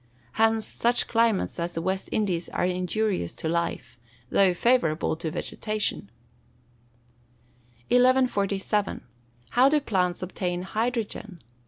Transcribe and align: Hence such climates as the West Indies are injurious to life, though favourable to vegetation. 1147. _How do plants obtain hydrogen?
Hence 0.31 0.65
such 0.65 1.07
climates 1.07 1.59
as 1.59 1.75
the 1.75 1.81
West 1.83 2.09
Indies 2.11 2.49
are 2.49 2.65
injurious 2.65 3.35
to 3.35 3.47
life, 3.47 3.99
though 4.31 4.51
favourable 4.51 5.15
to 5.17 5.29
vegetation. 5.29 6.09
1147. 7.89 9.03
_How 9.53 9.69
do 9.69 9.79
plants 9.79 10.23
obtain 10.23 10.63
hydrogen? 10.63 11.43